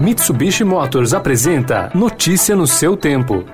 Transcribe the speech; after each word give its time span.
Mitsubishi 0.00 0.62
Motors 0.62 1.12
apresenta 1.12 1.90
Notícia 1.92 2.54
no 2.54 2.68
seu 2.68 2.96
tempo. 2.96 3.44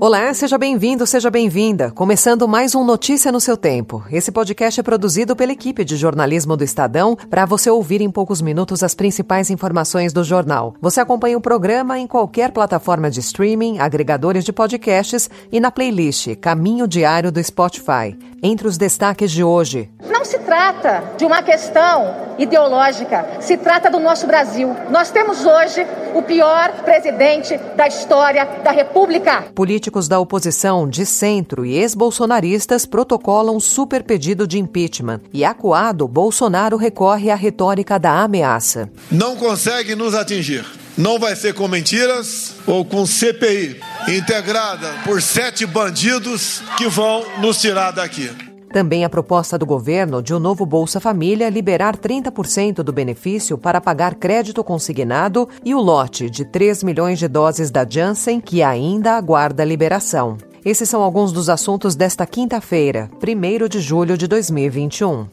Olá, 0.00 0.34
seja 0.34 0.58
bem-vindo, 0.58 1.06
seja 1.06 1.30
bem-vinda. 1.30 1.92
Começando 1.92 2.48
mais 2.48 2.74
um 2.74 2.82
Notícia 2.82 3.30
no 3.30 3.38
seu 3.38 3.56
tempo. 3.56 4.02
Esse 4.10 4.32
podcast 4.32 4.80
é 4.80 4.82
produzido 4.82 5.36
pela 5.36 5.52
equipe 5.52 5.84
de 5.84 5.94
jornalismo 5.94 6.56
do 6.56 6.64
Estadão 6.64 7.14
para 7.14 7.46
você 7.46 7.70
ouvir 7.70 8.00
em 8.00 8.10
poucos 8.10 8.42
minutos 8.42 8.82
as 8.82 8.94
principais 8.94 9.48
informações 9.48 10.12
do 10.12 10.24
jornal. 10.24 10.74
Você 10.80 11.00
acompanha 11.00 11.38
o 11.38 11.40
programa 11.40 11.96
em 11.96 12.08
qualquer 12.08 12.50
plataforma 12.50 13.08
de 13.08 13.20
streaming, 13.20 13.78
agregadores 13.78 14.42
de 14.42 14.52
podcasts 14.52 15.30
e 15.52 15.60
na 15.60 15.70
playlist 15.70 16.34
Caminho 16.40 16.88
Diário 16.88 17.30
do 17.30 17.44
Spotify. 17.44 18.18
Entre 18.42 18.66
os 18.66 18.76
destaques 18.76 19.30
de 19.30 19.44
hoje. 19.44 19.90
Não 20.02 20.19
se 20.30 20.38
trata 20.38 21.02
de 21.18 21.24
uma 21.24 21.42
questão 21.42 22.30
ideológica, 22.38 23.28
se 23.40 23.56
trata 23.56 23.90
do 23.90 23.98
nosso 23.98 24.28
Brasil. 24.28 24.76
Nós 24.88 25.10
temos 25.10 25.44
hoje 25.44 25.84
o 26.14 26.22
pior 26.22 26.70
presidente 26.84 27.58
da 27.76 27.88
história 27.88 28.44
da 28.62 28.70
República. 28.70 29.42
Políticos 29.52 30.06
da 30.06 30.20
oposição, 30.20 30.88
de 30.88 31.04
centro 31.04 31.66
e 31.66 31.76
ex-bolsonaristas 31.76 32.86
protocolam 32.86 33.58
super 33.58 34.04
pedido 34.04 34.46
de 34.46 34.56
impeachment. 34.56 35.20
E 35.32 35.44
acuado, 35.44 36.06
Bolsonaro 36.06 36.76
recorre 36.76 37.28
à 37.28 37.34
retórica 37.34 37.98
da 37.98 38.22
ameaça. 38.22 38.88
Não 39.10 39.34
consegue 39.34 39.96
nos 39.96 40.14
atingir. 40.14 40.64
Não 40.96 41.18
vai 41.18 41.34
ser 41.34 41.54
com 41.54 41.66
mentiras 41.66 42.54
ou 42.68 42.84
com 42.84 43.04
CPI 43.04 43.80
integrada 44.08 44.94
por 45.04 45.20
sete 45.20 45.66
bandidos 45.66 46.62
que 46.76 46.86
vão 46.88 47.24
nos 47.40 47.60
tirar 47.60 47.90
daqui. 47.90 48.49
Também 48.72 49.04
a 49.04 49.08
proposta 49.08 49.58
do 49.58 49.66
governo 49.66 50.22
de 50.22 50.32
o 50.32 50.36
um 50.36 50.40
novo 50.40 50.64
Bolsa 50.64 51.00
Família 51.00 51.50
liberar 51.50 51.96
30% 51.96 52.82
do 52.84 52.92
benefício 52.92 53.58
para 53.58 53.80
pagar 53.80 54.14
crédito 54.14 54.62
consignado 54.62 55.48
e 55.64 55.74
o 55.74 55.80
lote 55.80 56.30
de 56.30 56.44
3 56.44 56.84
milhões 56.84 57.18
de 57.18 57.26
doses 57.26 57.70
da 57.70 57.84
Janssen, 57.88 58.40
que 58.40 58.62
ainda 58.62 59.16
aguarda 59.16 59.64
liberação. 59.64 60.36
Esses 60.64 60.88
são 60.88 61.02
alguns 61.02 61.32
dos 61.32 61.48
assuntos 61.48 61.96
desta 61.96 62.24
quinta-feira, 62.26 63.10
1 63.20 63.68
de 63.68 63.80
julho 63.80 64.16
de 64.16 64.28
2021. 64.28 65.26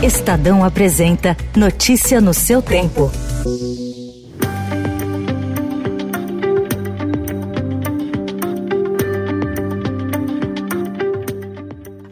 Estadão 0.00 0.62
apresenta 0.62 1.36
Notícia 1.56 2.20
no 2.20 2.32
seu 2.32 2.62
tempo. 2.62 3.10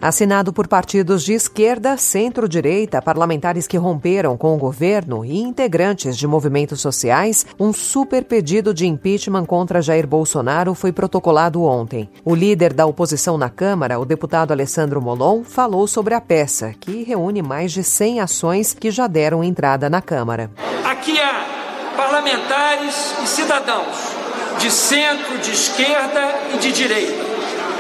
Assinado 0.07 0.53
por 0.53 0.69
partidos 0.69 1.25
de 1.25 1.33
esquerda, 1.33 1.97
centro-direita, 1.97 3.03
parlamentares 3.03 3.67
que 3.67 3.77
romperam 3.77 4.37
com 4.37 4.55
o 4.55 4.57
governo 4.57 5.25
e 5.25 5.37
integrantes 5.37 6.17
de 6.17 6.29
movimentos 6.29 6.81
sociais, 6.81 7.45
um 7.59 7.73
super 7.73 8.23
pedido 8.23 8.73
de 8.73 8.87
impeachment 8.87 9.45
contra 9.47 9.83
Jair 9.83 10.07
Bolsonaro 10.07 10.75
foi 10.75 10.93
protocolado 10.93 11.65
ontem. 11.65 12.09
O 12.25 12.37
líder 12.37 12.73
da 12.73 12.87
oposição 12.87 13.37
na 13.37 13.51
Câmara, 13.51 13.99
o 13.99 14.05
deputado 14.05 14.53
Alessandro 14.53 15.03
Molon, 15.03 15.43
falou 15.43 15.89
sobre 15.89 16.15
a 16.15 16.21
peça, 16.21 16.73
que 16.79 17.03
reúne 17.03 17.43
mais 17.43 17.73
de 17.73 17.83
100 17.83 18.21
ações 18.21 18.73
que 18.75 18.93
já 18.93 19.09
deram 19.09 19.43
entrada 19.43 19.91
na 19.91 20.01
Câmara. 20.01 20.53
Aqui 20.85 21.19
há 21.19 21.97
parlamentares 21.97 23.13
e 23.25 23.27
cidadãos 23.27 24.15
de 24.61 24.71
centro, 24.71 25.37
de 25.39 25.51
esquerda 25.51 26.53
e 26.55 26.59
de 26.59 26.71
direita. 26.71 27.27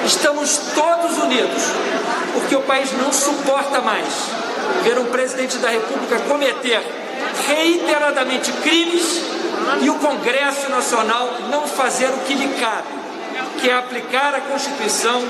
Estamos 0.05 0.59
todos 0.75 1.19
unidos 1.19 1.73
porque 2.37 2.55
o 2.55 2.61
país 2.61 2.93
não 2.93 3.11
suporta 3.11 3.81
mais 3.81 4.07
ver 4.83 4.99
um 4.99 5.07
presidente 5.07 5.57
da 5.57 5.71
República 5.71 6.19
cometer 6.29 6.83
reiteradamente 7.49 8.53
crimes 8.53 9.23
e 9.81 9.89
o 9.89 9.95
Congresso 9.95 10.69
Nacional 10.71 11.31
não 11.51 11.67
fazer 11.67 12.09
o 12.09 12.19
que 12.19 12.35
lhe 12.35 12.49
cabe, 12.61 12.89
que 13.59 13.71
é 13.71 13.75
aplicar 13.75 14.35
a 14.35 14.41
Constituição 14.43 15.23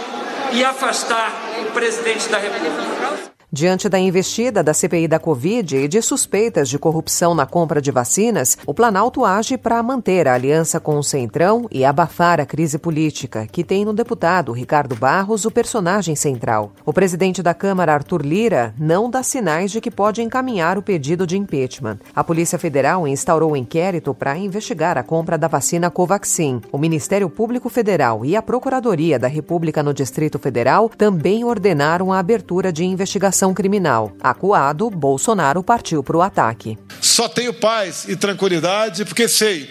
e 0.52 0.64
afastar 0.64 1.32
o 1.60 1.70
presidente 1.72 2.28
da 2.28 2.38
República. 2.38 3.35
Diante 3.56 3.88
da 3.88 3.98
investida 3.98 4.62
da 4.62 4.74
CPI 4.74 5.08
da 5.08 5.18
Covid 5.18 5.78
e 5.78 5.88
de 5.88 6.02
suspeitas 6.02 6.68
de 6.68 6.78
corrupção 6.78 7.34
na 7.34 7.46
compra 7.46 7.80
de 7.80 7.90
vacinas, 7.90 8.58
o 8.66 8.74
Planalto 8.74 9.24
age 9.24 9.56
para 9.56 9.82
manter 9.82 10.28
a 10.28 10.34
aliança 10.34 10.78
com 10.78 10.98
o 10.98 11.02
Centrão 11.02 11.66
e 11.70 11.82
abafar 11.82 12.38
a 12.38 12.44
crise 12.44 12.76
política, 12.76 13.46
que 13.50 13.64
tem 13.64 13.82
no 13.82 13.94
deputado 13.94 14.52
Ricardo 14.52 14.94
Barros 14.94 15.46
o 15.46 15.50
personagem 15.50 16.14
central. 16.14 16.70
O 16.84 16.92
presidente 16.92 17.42
da 17.42 17.54
Câmara, 17.54 17.94
Arthur 17.94 18.20
Lira, 18.20 18.74
não 18.78 19.08
dá 19.08 19.22
sinais 19.22 19.70
de 19.70 19.80
que 19.80 19.90
pode 19.90 20.20
encaminhar 20.20 20.76
o 20.76 20.82
pedido 20.82 21.26
de 21.26 21.38
impeachment. 21.38 21.98
A 22.14 22.22
Polícia 22.22 22.58
Federal 22.58 23.08
instaurou 23.08 23.52
um 23.52 23.56
inquérito 23.56 24.12
para 24.12 24.36
investigar 24.36 24.98
a 24.98 25.02
compra 25.02 25.38
da 25.38 25.48
vacina 25.48 25.90
Covaxin. 25.90 26.60
O 26.70 26.76
Ministério 26.76 27.30
Público 27.30 27.70
Federal 27.70 28.22
e 28.22 28.36
a 28.36 28.42
Procuradoria 28.42 29.18
da 29.18 29.28
República 29.28 29.82
no 29.82 29.94
Distrito 29.94 30.38
Federal 30.38 30.90
também 30.90 31.42
ordenaram 31.42 32.12
a 32.12 32.18
abertura 32.18 32.70
de 32.70 32.84
investigação 32.84 33.45
criminal. 33.54 34.12
Acuado, 34.20 34.90
Bolsonaro 34.90 35.62
partiu 35.62 36.02
para 36.02 36.16
o 36.16 36.22
ataque. 36.22 36.78
Só 37.00 37.28
tenho 37.28 37.54
paz 37.54 38.06
e 38.08 38.16
tranquilidade 38.16 39.04
porque 39.04 39.28
sei 39.28 39.68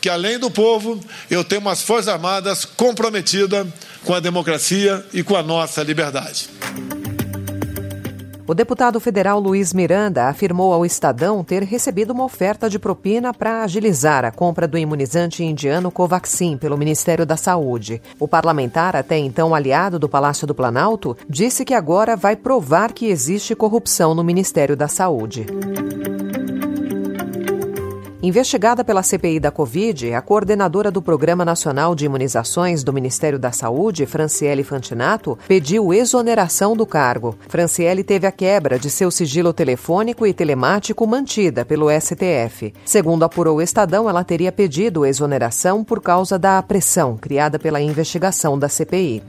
que, 0.00 0.08
além 0.08 0.38
do 0.38 0.50
povo, 0.50 1.00
eu 1.30 1.42
tenho 1.42 1.60
umas 1.60 1.82
Forças 1.82 2.08
Armadas 2.08 2.64
comprometidas 2.64 3.66
com 4.04 4.14
a 4.14 4.20
democracia 4.20 5.04
e 5.12 5.22
com 5.22 5.34
a 5.34 5.42
nossa 5.42 5.82
liberdade. 5.82 6.48
O 8.48 8.54
deputado 8.54 9.00
federal 9.00 9.40
Luiz 9.40 9.74
Miranda 9.74 10.28
afirmou 10.28 10.72
ao 10.72 10.86
Estadão 10.86 11.42
ter 11.42 11.64
recebido 11.64 12.12
uma 12.12 12.22
oferta 12.22 12.70
de 12.70 12.78
propina 12.78 13.34
para 13.34 13.64
agilizar 13.64 14.24
a 14.24 14.30
compra 14.30 14.68
do 14.68 14.78
imunizante 14.78 15.42
indiano 15.42 15.90
Covaxin 15.90 16.56
pelo 16.56 16.78
Ministério 16.78 17.26
da 17.26 17.36
Saúde. 17.36 18.00
O 18.20 18.28
parlamentar, 18.28 18.94
até 18.94 19.18
então 19.18 19.52
aliado 19.52 19.98
do 19.98 20.08
Palácio 20.08 20.46
do 20.46 20.54
Planalto, 20.54 21.16
disse 21.28 21.64
que 21.64 21.74
agora 21.74 22.14
vai 22.14 22.36
provar 22.36 22.92
que 22.92 23.06
existe 23.06 23.52
corrupção 23.56 24.14
no 24.14 24.22
Ministério 24.22 24.76
da 24.76 24.86
Saúde. 24.86 25.44
Investigada 28.26 28.82
pela 28.82 29.04
CPI 29.04 29.38
da 29.38 29.52
Covid, 29.52 30.12
a 30.12 30.20
coordenadora 30.20 30.90
do 30.90 31.00
Programa 31.00 31.44
Nacional 31.44 31.94
de 31.94 32.06
Imunizações 32.06 32.82
do 32.82 32.92
Ministério 32.92 33.38
da 33.38 33.52
Saúde, 33.52 34.04
Franciele 34.04 34.64
Fantinato, 34.64 35.38
pediu 35.46 35.94
exoneração 35.94 36.76
do 36.76 36.84
cargo. 36.84 37.38
Franciele 37.46 38.02
teve 38.02 38.26
a 38.26 38.32
quebra 38.32 38.80
de 38.80 38.90
seu 38.90 39.12
sigilo 39.12 39.52
telefônico 39.52 40.26
e 40.26 40.34
telemático 40.34 41.06
mantida 41.06 41.64
pelo 41.64 41.86
STF. 41.88 42.74
Segundo 42.84 43.22
apurou 43.22 43.58
o 43.58 43.62
Estadão, 43.62 44.10
ela 44.10 44.24
teria 44.24 44.50
pedido 44.50 45.06
exoneração 45.06 45.84
por 45.84 46.02
causa 46.02 46.36
da 46.36 46.60
pressão 46.60 47.16
criada 47.16 47.60
pela 47.60 47.80
investigação 47.80 48.58
da 48.58 48.68
CPI. 48.68 49.22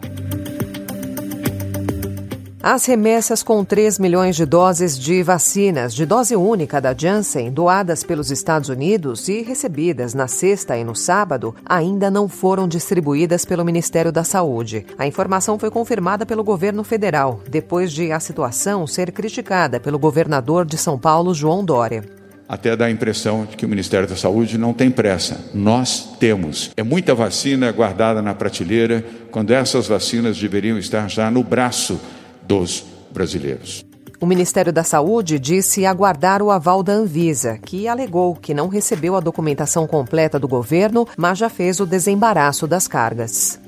As 2.69 2.85
remessas 2.85 3.41
com 3.41 3.63
3 3.63 3.97
milhões 3.97 4.35
de 4.35 4.45
doses 4.45 4.99
de 4.99 5.23
vacinas 5.23 5.95
de 5.95 6.05
dose 6.05 6.35
única 6.35 6.81
da 6.81 6.93
Janssen, 6.93 7.49
doadas 7.49 8.03
pelos 8.03 8.29
Estados 8.29 8.67
Unidos 8.67 9.29
e 9.29 9.41
recebidas 9.41 10.13
na 10.13 10.27
sexta 10.27 10.77
e 10.77 10.83
no 10.83 10.93
sábado, 10.93 11.55
ainda 11.65 12.11
não 12.11 12.27
foram 12.27 12.67
distribuídas 12.67 13.45
pelo 13.45 13.63
Ministério 13.63 14.11
da 14.11 14.25
Saúde. 14.25 14.85
A 14.97 15.07
informação 15.07 15.57
foi 15.57 15.71
confirmada 15.71 16.25
pelo 16.25 16.43
governo 16.43 16.83
federal, 16.83 17.41
depois 17.47 17.93
de 17.93 18.11
a 18.11 18.19
situação 18.19 18.85
ser 18.85 19.13
criticada 19.13 19.79
pelo 19.79 19.97
governador 19.97 20.65
de 20.65 20.77
São 20.77 20.99
Paulo, 20.99 21.33
João 21.33 21.63
Dória 21.63 22.03
até 22.49 22.77
dá 22.77 22.85
a 22.85 22.91
impressão 22.91 23.45
de 23.45 23.57
que 23.57 23.65
o 23.65 23.69
Ministério 23.69 24.07
da 24.07 24.15
Saúde 24.15 24.57
não 24.57 24.71
tem 24.71 24.89
pressa. 24.89 25.49
Nós 25.53 26.15
temos. 26.17 26.71
É 26.77 26.83
muita 26.83 27.13
vacina 27.13 27.69
guardada 27.73 28.21
na 28.21 28.33
prateleira, 28.33 29.03
quando 29.31 29.51
essas 29.51 29.85
vacinas 29.85 30.39
deveriam 30.39 30.77
estar 30.77 31.09
já 31.09 31.29
no 31.29 31.43
braço 31.43 31.99
dos 32.47 32.85
brasileiros. 33.11 33.85
O 34.19 34.25
Ministério 34.25 34.73
da 34.73 34.83
Saúde 34.83 35.37
disse 35.37 35.85
aguardar 35.85 36.41
o 36.41 36.49
aval 36.49 36.81
da 36.81 36.93
Anvisa, 36.93 37.59
que 37.59 37.87
alegou 37.87 38.35
que 38.35 38.53
não 38.53 38.67
recebeu 38.67 39.15
a 39.15 39.19
documentação 39.19 39.85
completa 39.85 40.39
do 40.39 40.47
governo, 40.47 41.07
mas 41.15 41.37
já 41.37 41.49
fez 41.49 41.79
o 41.79 41.85
desembaraço 41.85 42.65
das 42.65 42.87
cargas. 42.87 43.59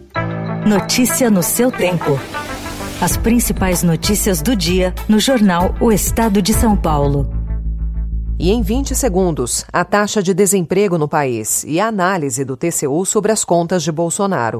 Notícia 0.67 1.29
no 1.29 1.43
seu 1.43 1.71
tempo. 1.71 2.19
As 2.99 3.15
principais 3.15 3.83
notícias 3.83 4.41
do 4.41 4.55
dia 4.55 4.93
no 5.07 5.19
jornal 5.19 5.75
O 5.79 5.91
Estado 5.91 6.41
de 6.41 6.53
São 6.53 6.75
Paulo. 6.75 7.29
E 8.39 8.51
em 8.51 8.61
20 8.61 8.95
segundos, 8.95 9.65
a 9.71 9.85
taxa 9.85 10.23
de 10.23 10.33
desemprego 10.33 10.97
no 10.97 11.07
país 11.07 11.63
e 11.65 11.79
a 11.79 11.87
análise 11.87 12.43
do 12.43 12.57
TCU 12.57 13.05
sobre 13.05 13.31
as 13.31 13.43
contas 13.43 13.83
de 13.83 13.91
Bolsonaro. 13.91 14.59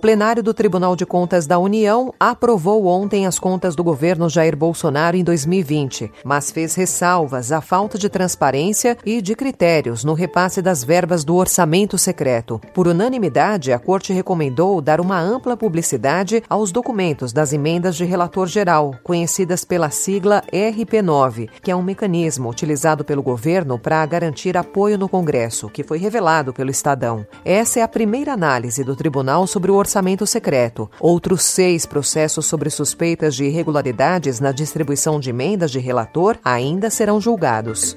plenário 0.00 0.42
do 0.42 0.54
Tribunal 0.54 0.96
de 0.96 1.04
Contas 1.04 1.46
da 1.46 1.58
União 1.58 2.12
aprovou 2.18 2.86
ontem 2.86 3.26
as 3.26 3.38
contas 3.38 3.76
do 3.76 3.84
governo 3.84 4.30
Jair 4.30 4.56
Bolsonaro 4.56 5.14
em 5.14 5.22
2020, 5.22 6.10
mas 6.24 6.50
fez 6.50 6.74
ressalvas 6.74 7.52
à 7.52 7.60
falta 7.60 7.98
de 7.98 8.08
transparência 8.08 8.96
e 9.04 9.20
de 9.20 9.36
critérios 9.36 10.02
no 10.02 10.14
repasse 10.14 10.62
das 10.62 10.82
verbas 10.82 11.22
do 11.22 11.36
orçamento 11.36 11.98
secreto. 11.98 12.58
Por 12.72 12.88
unanimidade, 12.88 13.72
a 13.72 13.78
Corte 13.78 14.12
recomendou 14.12 14.80
dar 14.80 15.02
uma 15.02 15.20
ampla 15.20 15.54
publicidade 15.54 16.42
aos 16.48 16.72
documentos 16.72 17.30
das 17.30 17.52
emendas 17.52 17.94
de 17.94 18.06
relator 18.06 18.46
geral, 18.46 18.94
conhecidas 19.04 19.66
pela 19.66 19.90
sigla 19.90 20.42
RP9, 20.50 21.50
que 21.62 21.70
é 21.70 21.76
um 21.76 21.82
mecanismo 21.82 22.48
utilizado 22.48 23.04
pelo 23.04 23.22
governo 23.22 23.78
para 23.78 24.04
garantir 24.06 24.56
apoio 24.56 24.96
no 24.96 25.10
Congresso, 25.10 25.68
que 25.68 25.84
foi 25.84 25.98
revelado 25.98 26.54
pelo 26.54 26.70
Estadão. 26.70 27.26
Essa 27.44 27.80
é 27.80 27.82
a 27.82 27.88
primeira 27.88 28.32
análise 28.32 28.82
do 28.82 28.96
tribunal 28.96 29.46
sobre 29.46 29.70
o 29.70 29.74
orçamento 29.74 29.89
secreto. 30.26 30.90
Outros 31.00 31.42
seis 31.42 31.86
processos 31.86 32.46
sobre 32.46 32.70
suspeitas 32.70 33.34
de 33.34 33.44
irregularidades 33.44 34.40
na 34.40 34.52
distribuição 34.52 35.18
de 35.18 35.30
emendas 35.30 35.70
de 35.70 35.78
relator 35.78 36.38
ainda 36.44 36.88
serão 36.90 37.20
julgados. 37.20 37.96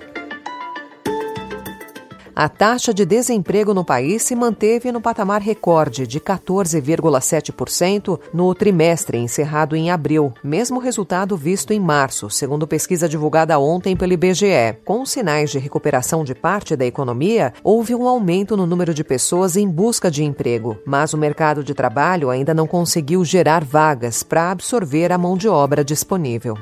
A 2.35 2.50
taxa 2.50 2.91
de 2.91 3.06
desemprego 3.06 3.75
no 3.75 3.85
país 3.85 4.24
se 4.24 4.35
manteve 4.35 4.91
no 4.91 5.00
patamar 5.00 5.39
recorde 5.39 6.07
de 6.07 6.19
14,7% 6.19 8.19
no 8.33 8.56
trimestre 8.56 9.19
encerrado 9.19 9.75
em 9.75 9.91
abril, 9.91 10.33
mesmo 10.44 10.80
resultado 10.80 11.38
visto 11.38 11.74
em 11.74 11.80
março, 11.80 12.31
segundo 12.31 12.65
pesquisa 12.65 13.07
divulgada 13.07 13.59
ontem 13.59 13.95
pelo 13.95 14.13
IBGE. 14.13 14.77
Com 14.83 15.06
sinais 15.06 15.51
de 15.51 15.59
recuperação 15.59 16.24
de 16.24 16.33
parte 16.33 16.75
da 16.75 16.88
economia, 16.88 17.53
houve 17.63 17.94
um 17.94 18.07
aumento 18.07 18.57
no 18.57 18.65
número 18.65 18.95
de 18.95 19.03
pessoas 19.03 19.56
em 19.56 19.69
busca 19.69 20.09
de 20.09 20.24
emprego, 20.24 20.75
mas 20.88 21.13
o 21.13 21.18
mercado 21.19 21.63
de 21.63 21.75
trabalho 21.75 22.31
ainda 22.31 22.51
não 22.51 22.65
conseguiu 22.65 23.24
gerar 23.24 23.63
vagas 23.63 24.24
para 24.24 24.50
absorver 24.50 25.12
a 25.12 25.19
mão 25.19 25.38
de 25.38 25.47
obra 25.47 25.83
disponível 25.83 26.57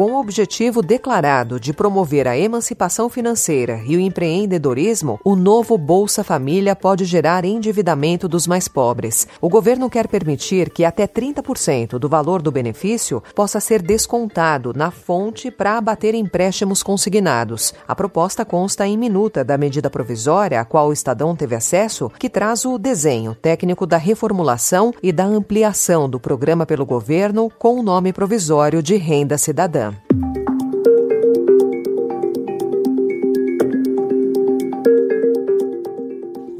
com 0.00 0.12
o 0.12 0.18
objetivo 0.18 0.80
declarado 0.80 1.60
de 1.60 1.74
promover 1.74 2.26
a 2.26 2.34
emancipação 2.34 3.10
financeira 3.10 3.82
e 3.84 3.98
o 3.98 4.00
empreendedorismo, 4.00 5.20
o 5.22 5.36
novo 5.36 5.76
Bolsa 5.76 6.24
Família 6.24 6.74
pode 6.74 7.04
gerar 7.04 7.44
endividamento 7.44 8.26
dos 8.26 8.46
mais 8.46 8.66
pobres. 8.66 9.28
O 9.42 9.50
governo 9.50 9.90
quer 9.90 10.08
permitir 10.08 10.70
que 10.70 10.86
até 10.86 11.06
30% 11.06 11.98
do 11.98 12.08
valor 12.08 12.40
do 12.40 12.50
benefício 12.50 13.22
possa 13.34 13.60
ser 13.60 13.82
descontado 13.82 14.72
na 14.74 14.90
fonte 14.90 15.50
para 15.50 15.76
abater 15.76 16.14
empréstimos 16.14 16.82
consignados. 16.82 17.74
A 17.86 17.94
proposta 17.94 18.42
consta 18.42 18.86
em 18.86 18.96
minuta 18.96 19.44
da 19.44 19.58
medida 19.58 19.90
provisória 19.90 20.62
a 20.62 20.64
qual 20.64 20.88
o 20.88 20.94
Estadão 20.94 21.36
teve 21.36 21.54
acesso, 21.54 22.10
que 22.18 22.30
traz 22.30 22.64
o 22.64 22.78
desenho 22.78 23.34
técnico 23.34 23.84
da 23.84 23.98
reformulação 23.98 24.94
e 25.02 25.12
da 25.12 25.26
ampliação 25.26 26.08
do 26.08 26.18
programa 26.18 26.64
pelo 26.64 26.86
governo 26.86 27.52
com 27.58 27.78
o 27.78 27.82
nome 27.82 28.14
provisório 28.14 28.82
de 28.82 28.96
Renda 28.96 29.36
Cidadã. 29.36 29.89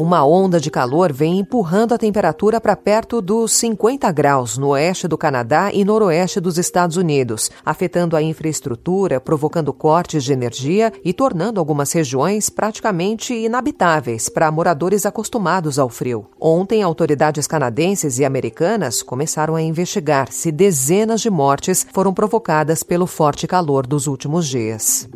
Uma 0.00 0.24
onda 0.24 0.58
de 0.58 0.70
calor 0.70 1.12
vem 1.12 1.40
empurrando 1.40 1.92
a 1.92 1.98
temperatura 1.98 2.58
para 2.58 2.74
perto 2.74 3.20
dos 3.20 3.52
50 3.52 4.10
graus 4.10 4.56
no 4.56 4.68
oeste 4.68 5.06
do 5.06 5.18
Canadá 5.18 5.70
e 5.74 5.84
noroeste 5.84 6.40
dos 6.40 6.56
Estados 6.56 6.96
Unidos, 6.96 7.50
afetando 7.62 8.16
a 8.16 8.22
infraestrutura, 8.22 9.20
provocando 9.20 9.74
cortes 9.74 10.24
de 10.24 10.32
energia 10.32 10.90
e 11.04 11.12
tornando 11.12 11.60
algumas 11.60 11.92
regiões 11.92 12.48
praticamente 12.48 13.34
inabitáveis 13.34 14.30
para 14.30 14.50
moradores 14.50 15.04
acostumados 15.04 15.78
ao 15.78 15.90
frio. 15.90 16.30
Ontem, 16.40 16.82
autoridades 16.82 17.46
canadenses 17.46 18.18
e 18.18 18.24
americanas 18.24 19.02
começaram 19.02 19.54
a 19.54 19.60
investigar 19.60 20.32
se 20.32 20.50
dezenas 20.50 21.20
de 21.20 21.28
mortes 21.28 21.86
foram 21.92 22.14
provocadas 22.14 22.82
pelo 22.82 23.06
forte 23.06 23.46
calor 23.46 23.86
dos 23.86 24.06
últimos 24.06 24.48
dias. 24.48 25.06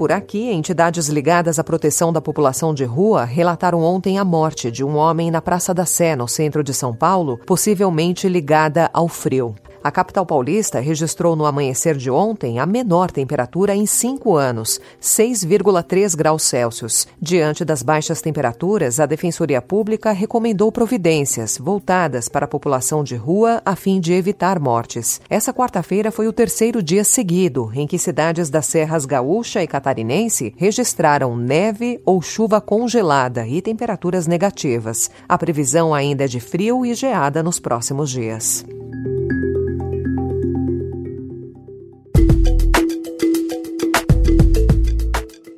Por 0.00 0.12
aqui, 0.12 0.50
entidades 0.50 1.08
ligadas 1.08 1.58
à 1.58 1.62
proteção 1.62 2.10
da 2.10 2.22
população 2.22 2.72
de 2.72 2.84
rua 2.84 3.26
relataram 3.26 3.82
ontem 3.82 4.18
a 4.18 4.24
morte 4.24 4.70
de 4.70 4.82
um 4.82 4.96
homem 4.96 5.30
na 5.30 5.42
Praça 5.42 5.74
da 5.74 5.84
Sé, 5.84 6.16
no 6.16 6.26
centro 6.26 6.64
de 6.64 6.72
São 6.72 6.96
Paulo, 6.96 7.38
possivelmente 7.44 8.26
ligada 8.26 8.88
ao 8.94 9.08
frio. 9.08 9.54
A 9.82 9.90
capital 9.90 10.26
paulista 10.26 10.78
registrou 10.78 11.34
no 11.34 11.46
amanhecer 11.46 11.96
de 11.96 12.10
ontem 12.10 12.58
a 12.58 12.66
menor 12.66 13.10
temperatura 13.10 13.74
em 13.74 13.86
cinco 13.86 14.36
anos, 14.36 14.78
6,3 15.00 16.14
graus 16.14 16.42
Celsius. 16.42 17.08
Diante 17.20 17.64
das 17.64 17.82
baixas 17.82 18.20
temperaturas, 18.20 19.00
a 19.00 19.06
Defensoria 19.06 19.62
Pública 19.62 20.12
recomendou 20.12 20.70
providências 20.70 21.56
voltadas 21.56 22.28
para 22.28 22.44
a 22.44 22.48
população 22.48 23.02
de 23.02 23.16
rua 23.16 23.62
a 23.64 23.74
fim 23.74 24.00
de 24.00 24.12
evitar 24.12 24.60
mortes. 24.60 25.18
Essa 25.30 25.52
quarta-feira 25.52 26.10
foi 26.10 26.28
o 26.28 26.32
terceiro 26.32 26.82
dia 26.82 27.02
seguido 27.02 27.70
em 27.74 27.86
que 27.86 27.98
cidades 27.98 28.50
das 28.50 28.66
Serras 28.66 29.06
Gaúcha 29.06 29.62
e 29.62 29.66
Catarinense 29.66 30.52
registraram 30.58 31.34
neve 31.34 32.02
ou 32.04 32.20
chuva 32.20 32.60
congelada 32.60 33.46
e 33.46 33.62
temperaturas 33.62 34.26
negativas. 34.26 35.10
A 35.26 35.38
previsão 35.38 35.94
ainda 35.94 36.24
é 36.24 36.28
de 36.28 36.38
frio 36.38 36.84
e 36.84 36.94
geada 36.94 37.42
nos 37.42 37.58
próximos 37.58 38.10
dias. 38.10 38.62